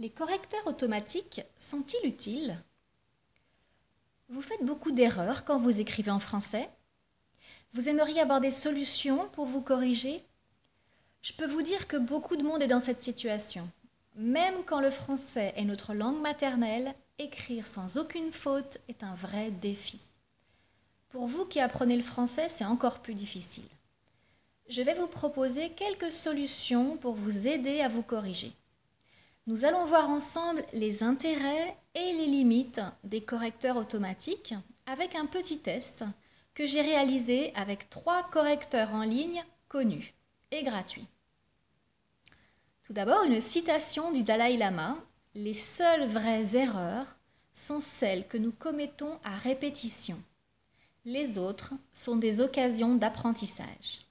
Les 0.00 0.08
correcteurs 0.08 0.66
automatiques 0.66 1.42
sont-ils 1.58 2.08
utiles? 2.08 2.56
Vous 4.30 4.40
faites 4.40 4.64
beaucoup 4.64 4.92
d'erreurs 4.92 5.44
quand 5.44 5.58
vous 5.58 5.82
écrivez 5.82 6.10
en 6.10 6.18
français 6.18 6.70
Vous 7.72 7.90
aimeriez 7.90 8.20
avoir 8.20 8.40
des 8.40 8.50
solutions 8.50 9.28
pour 9.32 9.44
vous 9.44 9.60
corriger? 9.60 10.24
Je 11.20 11.34
peux 11.34 11.46
vous 11.46 11.60
dire 11.60 11.86
que 11.86 11.98
beaucoup 11.98 12.36
de 12.36 12.42
monde 12.42 12.62
est 12.62 12.66
dans 12.66 12.80
cette 12.80 13.02
situation. 13.02 13.70
Même 14.16 14.64
quand 14.64 14.80
le 14.80 14.88
français 14.88 15.52
est 15.54 15.66
notre 15.66 15.92
langue 15.92 16.22
maternelle, 16.22 16.94
écrire 17.18 17.66
sans 17.66 17.98
aucune 17.98 18.32
faute 18.32 18.78
est 18.88 19.04
un 19.04 19.12
vrai 19.12 19.50
défi. 19.50 20.00
Pour 21.10 21.26
vous 21.26 21.44
qui 21.44 21.60
apprenez 21.60 21.96
le 21.96 22.02
français, 22.02 22.48
c'est 22.48 22.64
encore 22.64 23.00
plus 23.00 23.14
difficile. 23.14 23.68
Je 24.66 24.80
vais 24.80 24.94
vous 24.94 25.08
proposer 25.08 25.68
quelques 25.72 26.10
solutions 26.10 26.96
pour 26.96 27.12
vous 27.12 27.48
aider 27.48 27.82
à 27.82 27.88
vous 27.88 28.02
corriger. 28.02 28.50
Nous 29.46 29.64
allons 29.64 29.84
voir 29.84 30.10
ensemble 30.10 30.64
les 30.72 31.02
intérêts 31.02 31.76
et 31.94 32.12
les 32.12 32.26
limites 32.26 32.80
des 33.04 33.22
correcteurs 33.22 33.76
automatiques 33.76 34.54
avec 34.86 35.14
un 35.14 35.26
petit 35.26 35.58
test 35.58 36.04
que 36.54 36.66
j'ai 36.66 36.82
réalisé 36.82 37.52
avec 37.54 37.88
trois 37.88 38.22
correcteurs 38.30 38.94
en 38.94 39.02
ligne 39.02 39.42
connus 39.68 40.14
et 40.50 40.62
gratuits. 40.62 41.06
Tout 42.82 42.92
d'abord, 42.92 43.22
une 43.22 43.40
citation 43.40 44.12
du 44.12 44.24
Dalai 44.24 44.56
Lama. 44.56 44.94
Les 45.34 45.54
seules 45.54 46.06
vraies 46.06 46.56
erreurs 46.56 47.16
sont 47.54 47.80
celles 47.80 48.26
que 48.26 48.36
nous 48.36 48.52
commettons 48.52 49.18
à 49.24 49.30
répétition. 49.30 50.20
Les 51.04 51.38
autres 51.38 51.72
sont 51.92 52.16
des 52.16 52.40
occasions 52.40 52.96
d'apprentissage. 52.96 54.09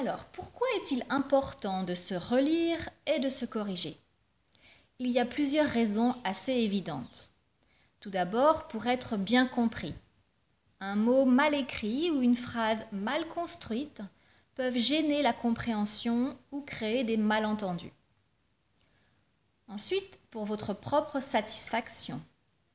Alors, 0.00 0.26
pourquoi 0.26 0.68
est-il 0.76 1.02
important 1.10 1.82
de 1.82 1.96
se 1.96 2.14
relire 2.14 2.88
et 3.06 3.18
de 3.18 3.28
se 3.28 3.44
corriger? 3.44 3.96
Il 5.00 5.10
y 5.10 5.18
a 5.18 5.24
plusieurs 5.24 5.66
raisons 5.66 6.14
assez 6.22 6.52
évidentes. 6.52 7.30
Tout 7.98 8.10
d'abord, 8.10 8.68
pour 8.68 8.86
être 8.86 9.16
bien 9.16 9.46
compris. 9.46 9.92
Un 10.78 10.94
mot 10.94 11.24
mal 11.24 11.52
écrit 11.52 12.12
ou 12.12 12.22
une 12.22 12.36
phrase 12.36 12.86
mal 12.92 13.26
construite 13.26 14.02
peuvent 14.54 14.78
gêner 14.78 15.20
la 15.20 15.32
compréhension 15.32 16.36
ou 16.52 16.60
créer 16.60 17.02
des 17.02 17.16
malentendus. 17.16 17.92
Ensuite, 19.66 20.20
pour 20.30 20.44
votre 20.44 20.74
propre 20.74 21.18
satisfaction. 21.18 22.20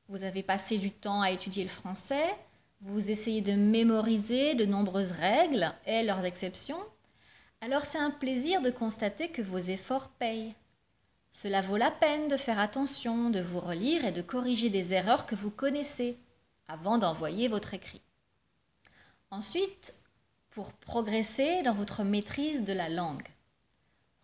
Vous 0.08 0.24
avez 0.24 0.42
passé 0.42 0.76
du 0.76 0.90
temps 0.90 1.22
à 1.22 1.30
étudier 1.30 1.62
le 1.62 1.70
français, 1.70 2.36
vous 2.82 3.10
essayez 3.10 3.40
de 3.40 3.52
mémoriser 3.52 4.54
de 4.54 4.66
nombreuses 4.66 5.12
règles 5.12 5.72
et 5.86 6.02
leurs 6.02 6.26
exceptions, 6.26 6.76
alors 7.64 7.86
c'est 7.86 7.98
un 7.98 8.10
plaisir 8.10 8.60
de 8.60 8.68
constater 8.68 9.30
que 9.30 9.40
vos 9.40 9.58
efforts 9.58 10.10
payent. 10.10 10.54
Cela 11.32 11.62
vaut 11.62 11.78
la 11.78 11.90
peine 11.90 12.28
de 12.28 12.36
faire 12.36 12.58
attention, 12.58 13.30
de 13.30 13.40
vous 13.40 13.58
relire 13.58 14.04
et 14.04 14.12
de 14.12 14.20
corriger 14.20 14.68
des 14.68 14.92
erreurs 14.92 15.24
que 15.24 15.34
vous 15.34 15.50
connaissez 15.50 16.18
avant 16.68 16.98
d'envoyer 16.98 17.48
votre 17.48 17.72
écrit. 17.72 18.02
Ensuite, 19.30 19.94
pour 20.50 20.74
progresser 20.74 21.62
dans 21.62 21.72
votre 21.72 22.04
maîtrise 22.04 22.64
de 22.64 22.74
la 22.74 22.90
langue, 22.90 23.26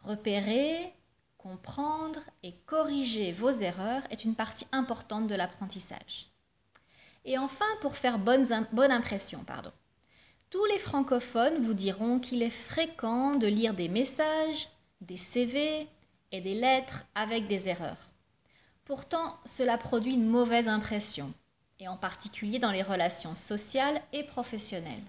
repérer, 0.04 0.92
comprendre 1.38 2.20
et 2.42 2.52
corriger 2.66 3.32
vos 3.32 3.50
erreurs 3.50 4.02
est 4.10 4.24
une 4.24 4.34
partie 4.34 4.66
importante 4.70 5.28
de 5.28 5.34
l'apprentissage. 5.34 6.30
Et 7.24 7.38
enfin, 7.38 7.64
pour 7.80 7.96
faire 7.96 8.18
bonne, 8.18 8.44
impression, 8.92 9.42
pardon. 9.44 9.72
Tous 10.50 10.64
les 10.64 10.80
francophones 10.80 11.58
vous 11.58 11.74
diront 11.74 12.18
qu'il 12.18 12.42
est 12.42 12.50
fréquent 12.50 13.36
de 13.36 13.46
lire 13.46 13.72
des 13.72 13.88
messages, 13.88 14.68
des 15.00 15.16
CV 15.16 15.86
et 16.32 16.40
des 16.40 16.56
lettres 16.56 17.04
avec 17.14 17.46
des 17.46 17.68
erreurs. 17.68 18.10
Pourtant, 18.84 19.38
cela 19.44 19.78
produit 19.78 20.14
une 20.14 20.26
mauvaise 20.26 20.68
impression, 20.68 21.32
et 21.78 21.86
en 21.86 21.96
particulier 21.96 22.58
dans 22.58 22.72
les 22.72 22.82
relations 22.82 23.36
sociales 23.36 24.02
et 24.12 24.24
professionnelles. 24.24 25.04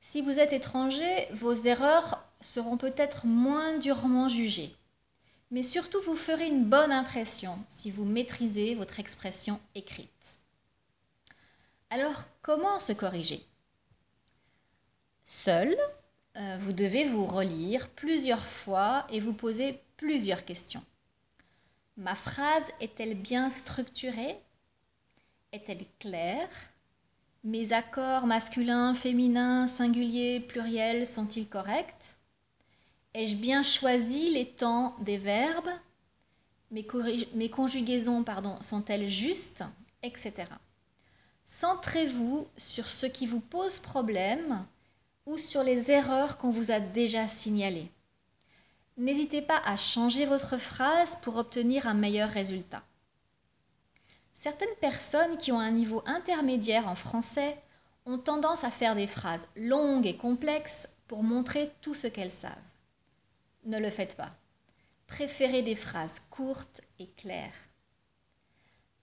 Si 0.00 0.20
vous 0.20 0.40
êtes 0.40 0.52
étranger, 0.52 1.28
vos 1.30 1.54
erreurs 1.54 2.20
seront 2.40 2.76
peut-être 2.76 3.24
moins 3.24 3.78
durement 3.78 4.26
jugées, 4.26 4.74
mais 5.52 5.62
surtout 5.62 6.00
vous 6.02 6.16
ferez 6.16 6.48
une 6.48 6.64
bonne 6.64 6.92
impression 6.92 7.56
si 7.68 7.92
vous 7.92 8.04
maîtrisez 8.04 8.74
votre 8.74 8.98
expression 8.98 9.60
écrite. 9.76 10.38
Alors, 11.90 12.24
comment 12.42 12.80
se 12.80 12.92
corriger? 12.92 13.46
Seul, 15.30 15.76
euh, 16.38 16.56
vous 16.58 16.72
devez 16.72 17.04
vous 17.04 17.26
relire 17.26 17.90
plusieurs 17.90 18.42
fois 18.42 19.06
et 19.10 19.20
vous 19.20 19.34
poser 19.34 19.78
plusieurs 19.98 20.42
questions. 20.46 20.82
Ma 21.98 22.14
phrase 22.14 22.64
est-elle 22.80 23.14
bien 23.14 23.50
structurée? 23.50 24.40
Est-elle 25.52 25.84
claire? 25.98 26.48
Mes 27.44 27.74
accords 27.74 28.26
masculins, 28.26 28.94
féminins, 28.94 29.66
singuliers, 29.66 30.40
pluriels 30.40 31.04
sont-ils 31.04 31.46
corrects? 31.46 32.16
Ai-je 33.12 33.36
bien 33.36 33.62
choisi 33.62 34.30
les 34.30 34.48
temps 34.48 34.96
des 35.00 35.18
verbes? 35.18 35.68
Mes, 36.70 36.86
mes, 37.34 37.50
conjugaisons 37.50 38.24
sont-elles 38.62 39.06
justes? 39.06 39.64
Etc. 40.02 40.32
Centrez-vous 41.44 42.48
sur 42.56 42.88
ce 42.88 43.04
qui 43.04 43.26
vous 43.26 43.40
pose 43.40 43.78
problème 43.78 44.64
ou 45.28 45.36
sur 45.36 45.62
les 45.62 45.90
erreurs 45.90 46.38
qu'on 46.38 46.48
vous 46.48 46.70
a 46.70 46.80
déjà 46.80 47.28
signalées. 47.28 47.90
N'hésitez 48.96 49.42
pas 49.42 49.60
à 49.66 49.76
changer 49.76 50.24
votre 50.24 50.56
phrase 50.56 51.18
pour 51.20 51.36
obtenir 51.36 51.86
un 51.86 51.92
meilleur 51.92 52.30
résultat. 52.30 52.82
Certaines 54.32 54.74
personnes 54.80 55.36
qui 55.36 55.52
ont 55.52 55.60
un 55.60 55.70
niveau 55.70 56.02
intermédiaire 56.06 56.88
en 56.88 56.94
français 56.94 57.58
ont 58.06 58.16
tendance 58.16 58.64
à 58.64 58.70
faire 58.70 58.96
des 58.96 59.06
phrases 59.06 59.48
longues 59.54 60.06
et 60.06 60.16
complexes 60.16 60.88
pour 61.08 61.22
montrer 61.22 61.70
tout 61.82 61.94
ce 61.94 62.06
qu'elles 62.06 62.32
savent. 62.32 62.54
Ne 63.66 63.78
le 63.78 63.90
faites 63.90 64.16
pas. 64.16 64.34
Préférez 65.06 65.60
des 65.60 65.74
phrases 65.74 66.22
courtes 66.30 66.80
et 66.98 67.06
claires. 67.18 67.68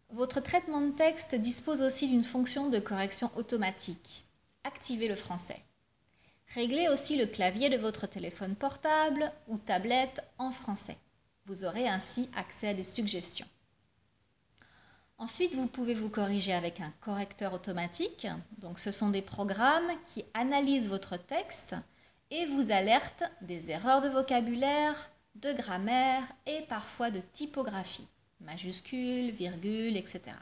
Votre 0.09 0.39
traitement 0.39 0.81
de 0.81 0.91
texte 0.91 1.35
dispose 1.35 1.83
aussi 1.83 2.07
d'une 2.07 2.23
fonction 2.23 2.69
de 2.71 2.79
correction 2.79 3.29
automatique. 3.35 4.25
Activez 4.63 5.07
le 5.07 5.15
français. 5.15 5.61
Réglez 6.53 6.87
aussi 6.89 7.17
le 7.17 7.25
clavier 7.25 7.69
de 7.69 7.77
votre 7.77 8.07
téléphone 8.07 8.55
portable 8.55 9.31
ou 9.47 9.57
tablette 9.57 10.23
en 10.37 10.51
français. 10.51 10.97
Vous 11.45 11.65
aurez 11.65 11.87
ainsi 11.87 12.29
accès 12.35 12.69
à 12.69 12.73
des 12.73 12.83
suggestions. 12.83 13.47
Ensuite, 15.17 15.55
vous 15.55 15.67
pouvez 15.67 15.93
vous 15.93 16.09
corriger 16.09 16.53
avec 16.53 16.81
un 16.81 16.93
correcteur 17.01 17.53
automatique. 17.53 18.27
Donc, 18.57 18.79
ce 18.79 18.91
sont 18.91 19.09
des 19.09 19.21
programmes 19.21 19.91
qui 20.13 20.25
analysent 20.33 20.89
votre 20.89 21.17
texte 21.17 21.75
et 22.31 22.45
vous 22.45 22.71
alertent 22.71 23.23
des 23.41 23.71
erreurs 23.71 24.01
de 24.01 24.09
vocabulaire, 24.09 25.11
de 25.35 25.53
grammaire 25.53 26.23
et 26.45 26.61
parfois 26.63 27.11
de 27.11 27.21
typographie, 27.31 28.07
majuscules, 28.41 29.31
virgules, 29.31 29.95
etc. 29.95 30.35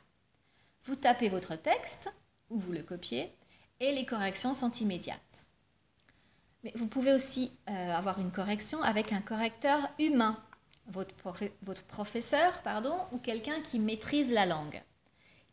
Vous 0.83 0.95
tapez 0.95 1.29
votre 1.29 1.55
texte 1.55 2.11
ou 2.49 2.59
vous 2.59 2.71
le 2.71 2.83
copiez 2.83 3.31
et 3.79 3.91
les 3.91 4.05
corrections 4.05 4.53
sont 4.53 4.71
immédiates. 4.71 5.45
Mais 6.63 6.71
vous 6.75 6.87
pouvez 6.87 7.13
aussi 7.13 7.51
euh, 7.69 7.91
avoir 7.91 8.19
une 8.19 8.31
correction 8.31 8.81
avec 8.81 9.11
un 9.11 9.21
correcteur 9.21 9.79
humain, 9.99 10.37
votre, 10.87 11.13
professeur 11.87 12.61
ou 13.11 13.17
quelqu'un 13.19 13.59
qui 13.61 13.79
maîtrise 13.79 14.31
la 14.31 14.45
langue. 14.45 14.81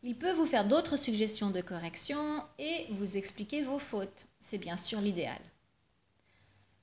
Il 0.03 0.17
peut 0.17 0.31
vous 0.31 0.45
faire 0.45 0.65
d'autres 0.65 0.97
suggestions 0.97 1.51
de 1.51 1.61
correction 1.61 2.43
et 2.57 2.87
vous 2.91 3.17
expliquer 3.17 3.61
vos 3.61 3.77
fautes. 3.77 4.25
C'est 4.39 4.57
bien 4.57 4.77
sûr 4.77 4.99
l'idéal. 4.99 5.39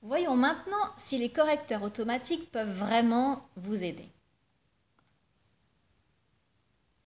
Voyons 0.01 0.37
maintenant 0.37 0.77
si 0.95 1.17
les 1.17 1.29
correcteurs 1.29 1.83
automatiques 1.83 2.49
peuvent 2.51 2.71
vraiment 2.71 3.49
vous 3.57 3.83
aider. 3.83 4.09